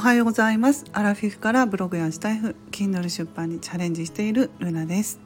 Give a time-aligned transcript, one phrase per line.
[0.00, 0.86] はようございます。
[0.94, 5.20] アラフィフからブログやスタイフ Kindle 出版にチャレンジしているルナです、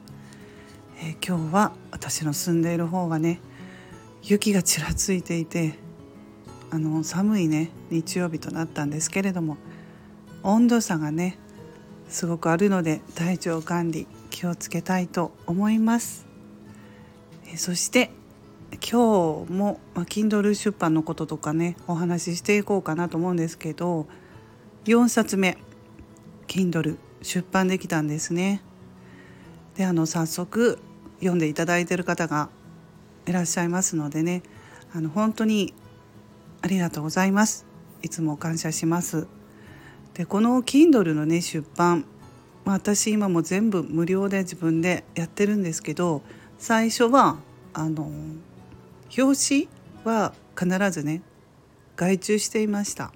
[0.99, 3.39] えー、今日は私の住んでいる方がね
[4.21, 5.75] 雪がちらついていて
[6.71, 9.55] あの寒いね日曜日となったんですけれども
[10.43, 11.39] 温度差がね
[12.09, 16.27] すごくあるので体調管理気をつけたいと思います、
[17.47, 18.11] えー、そして
[18.71, 24.07] 今日も、まあ、Kindle 出版のこととかねお話ししていこうかなと思うんですけど
[24.85, 25.57] 4冊目
[26.47, 28.61] Kindle 出版できたんですね。
[29.75, 30.77] であの早速
[31.19, 32.49] 読んでいただいてる方が
[33.25, 34.43] いらっしゃいますのでね
[34.93, 35.73] あの本当に
[36.61, 37.65] ありがとうございます。
[38.03, 39.27] いつも感謝します。
[40.13, 42.05] でこの Kindle のね出版、
[42.63, 46.21] 私今も全部無料で自分でやってるんですけど
[46.59, 47.37] 最初は
[47.73, 48.11] あの
[49.17, 49.69] 表紙
[50.03, 51.23] は必ずね
[51.95, 53.11] 外注していました。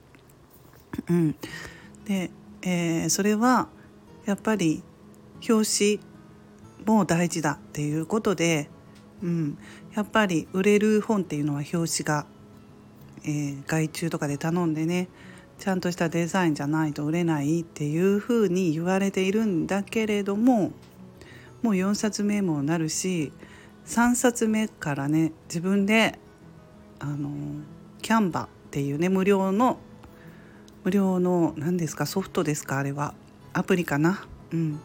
[1.10, 1.36] うん、
[2.06, 3.68] で、えー、それは
[4.26, 4.84] やっぱり
[5.48, 6.00] 表紙
[6.86, 8.70] も大事だっていうことで、
[9.24, 9.58] うん、
[9.96, 12.26] やっぱり売れる本っていうのは表紙が、
[13.24, 15.10] えー、外注とかで頼んでね
[15.58, 20.72] ちゃんとしたデザインじゃないと売れないっていうふうに言われているんだけれども
[21.62, 23.34] もう4冊目もなるし
[23.86, 26.18] 3冊目からね自分で
[27.00, 27.30] あの
[28.02, 29.80] キャンバっていうね無料の
[30.84, 33.14] 無料の何ですかソフトですかあれは。
[33.54, 34.26] アプリかな。
[34.52, 34.80] うん。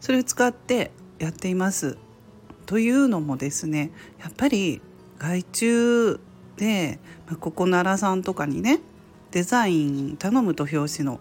[0.00, 1.96] それを使ってやっています。
[2.66, 3.90] というのもですね
[4.20, 4.82] やっぱり
[5.18, 6.20] 外注
[6.58, 8.80] で、まあ、ここ奈良さんとかにね
[9.30, 11.18] デザイン頼むと表紙の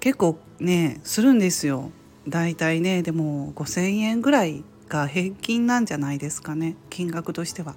[0.00, 1.92] 結構ねするんですよ。
[2.28, 6.76] だいたいねでも5,000円ぐらいが平均なんじゃないですかね。
[6.90, 7.76] 金額としては。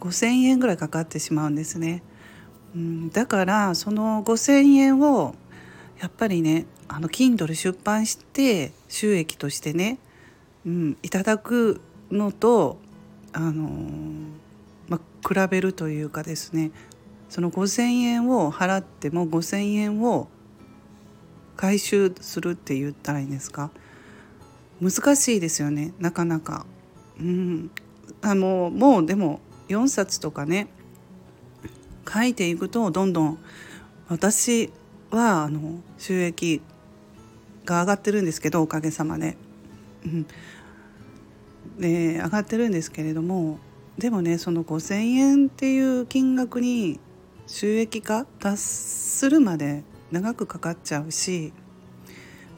[0.00, 2.02] 5,000円ぐらいかかってしまうんですね、
[2.74, 5.34] うん、だからその5,000円を
[6.00, 9.98] やっぱりねあの Kindle 出版して収益としてね、
[10.66, 11.80] うん、いただく
[12.10, 12.78] のと
[13.32, 13.68] あの
[14.88, 16.70] ま比べるというかですね
[17.28, 20.28] その5,000円を払っても5,000円を
[21.56, 23.70] 回収するって言ったらいいんですか？
[24.80, 26.66] 難しいですよねなかなか。
[27.20, 27.70] うん、
[28.20, 30.68] あのもうでも4冊とかね
[32.10, 33.38] 書いていくとどんどん
[34.08, 34.72] 私
[35.10, 36.60] はあの収益
[37.64, 39.36] が上がってるんですけどおかげさまで。
[40.04, 40.26] うん、
[41.78, 43.58] で上がってるんですけれども
[43.98, 46.98] でもねその5,000円っていう金額に
[47.46, 51.52] 収益化達するまで長くかかっちゃうし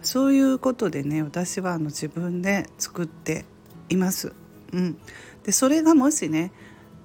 [0.02, 3.44] そういうことでね私はあの自分で作って
[3.88, 4.32] います。
[4.72, 4.98] うん、
[5.44, 6.52] でそれがもしね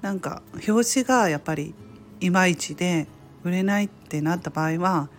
[0.02, 1.74] なんか表紙がやっぱり
[2.22, 3.08] いまいちで
[3.44, 5.10] 売れないってなった場合は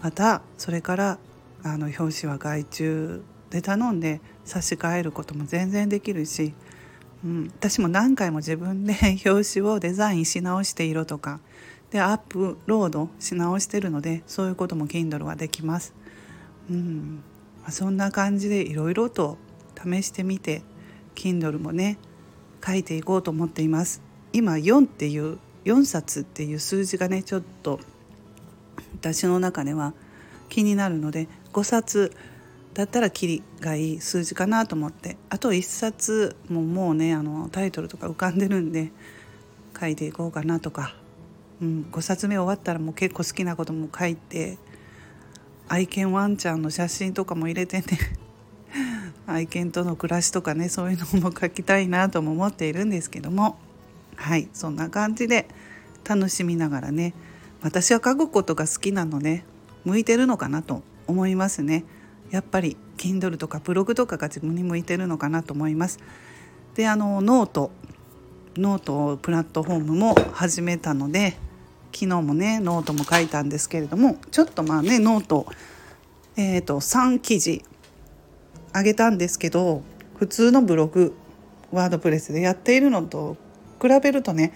[0.00, 1.18] またそれから
[1.62, 6.54] あの表紙は外注で頼んで差し替えることも全然できるし、
[7.24, 8.94] うん、私も何回も自分で
[9.26, 11.40] 表紙をデザインし直して色とか
[11.90, 15.94] でアップロードし直してるのでそういうことも Kindle はできます。
[16.70, 17.22] うん
[17.62, 19.38] まあ、そんな感じでいろいろと
[19.76, 20.62] 試してみて
[21.14, 21.98] Kindle もね
[22.64, 24.02] 書いていこうと思っています
[24.32, 27.80] 今4っていう4冊っていう数字がねちょっと
[28.94, 29.94] 私の中では
[30.48, 32.12] 気になるので5冊
[32.72, 38.92] だったらキリがいい数字かなと思ってあと1冊ももうねあのタイトルとか浮かんでるんで
[39.78, 40.94] 書いていこうかなとか、
[41.60, 44.58] うん、5冊目終わったらもう結構好きなことも書いて
[45.68, 47.86] 愛犬ワンちゃんの写真とかも入れてね
[49.26, 53.58] 愛犬との暮らしとかねそういうのも書きたいなとも思っているんですけども。
[54.16, 55.48] はいそんな感じで
[56.04, 57.14] 楽しみながらね
[57.62, 59.44] 私は書くことが好きなので
[59.84, 61.84] 向いてるのかなと思いますね。
[62.30, 66.00] やっぱり Kindle とかブログとかが自分に向いてるのかなと思います。
[66.74, 67.70] であのノート
[68.56, 71.36] ノートプラットフォームも始めたので
[71.92, 75.46] 昨日もねノートも書いたんですけれどもちょっとまあねノート
[76.38, 77.64] えーと、3記事
[78.74, 79.82] あげたんですけど
[80.16, 81.16] 普通のブログ
[81.72, 83.38] ワードプレスでやっているのと
[83.94, 84.52] 比べるとね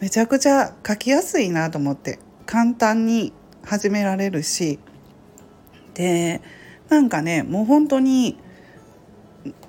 [0.00, 3.32] めちゃくちゃ書きやすいなと思って簡単に
[3.64, 4.78] 始められるし
[5.94, 6.40] で
[6.88, 8.38] なんかねもう本当に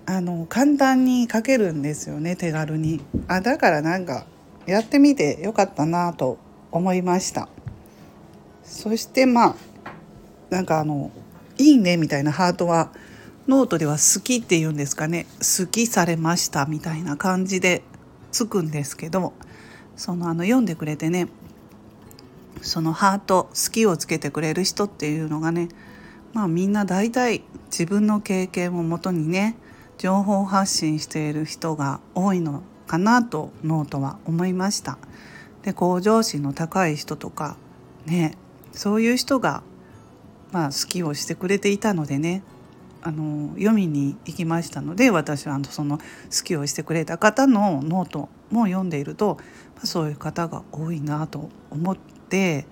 [0.05, 3.01] あの簡単に書けるんですよね手軽に。
[3.27, 4.25] あだからなんか
[4.65, 6.37] やってみてよかったなと
[6.71, 7.49] 思いました。
[8.63, 9.55] そしてまあ
[10.49, 11.11] なんかあの
[11.57, 12.91] 「いいね」みたいなハートは
[13.47, 17.81] ノートでは「好き」って言うんですかね「好きされました」みたいな感じで
[18.31, 19.33] つくんですけど
[19.95, 21.27] そのあの読んでくれてね
[22.61, 25.69] そのハート好きをつけてくれる人っていうのがね
[26.33, 29.57] まあみんな大体自分の経験をもとにね
[29.97, 34.97] 情報発信している人が多いのかなとノートは思いました。
[35.63, 37.57] で向上心の高い人とか
[38.05, 38.37] ね
[38.71, 39.63] そういう人が
[40.51, 42.43] まあ好きをしてくれていたのでね
[43.01, 46.03] あの読みに行きましたので私はその好
[46.43, 49.37] きをしてくれた方のノートも読んでいると、
[49.83, 51.97] そういう方が多いなと思っ
[52.29, 52.65] て、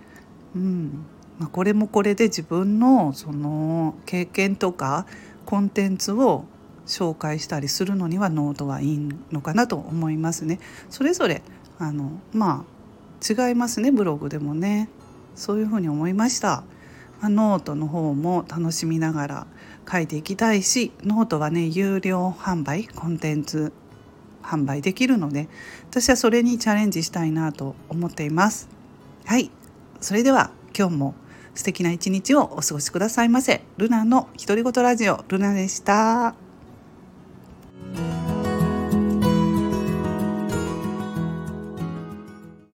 [0.55, 1.05] うん
[1.37, 5.05] まあ、これもこれで自分のその経験とか
[5.45, 6.45] コンテンツを
[6.85, 10.59] 紹介したりするのにはノートはいいのかなと思いますね。
[10.89, 11.41] それぞれ
[11.77, 14.89] あのまあ違いますねブログでもね
[15.35, 16.63] そういうふうに思いました。
[17.25, 19.47] まあ、ノートの方も楽しみながら
[19.91, 23.73] 書いていきたいしノートはね有料販売コンテンツ
[24.43, 25.47] 販売できるので
[25.89, 28.69] 私はそれにチャレンジしたいなと思っています。
[29.25, 29.49] はい。
[30.01, 31.15] それでは今日も
[31.55, 33.63] 素敵な一日をお過ごしくださいませ。
[33.77, 36.44] ルナの独り言ラジオルナでした。